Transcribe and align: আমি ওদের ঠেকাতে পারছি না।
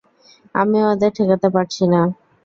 আমি 0.55 0.77
ওদের 0.91 1.11
ঠেকাতে 1.17 1.47
পারছি 1.55 1.83
না। 1.93 2.01